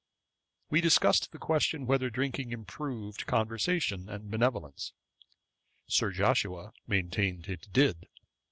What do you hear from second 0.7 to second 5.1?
We discussed the question whether drinking improved conversation and benevolence.